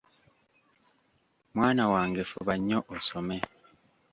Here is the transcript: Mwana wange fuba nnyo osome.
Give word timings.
Mwana 1.55 1.83
wange 1.93 2.21
fuba 2.31 2.53
nnyo 2.57 2.79
osome. 2.95 3.37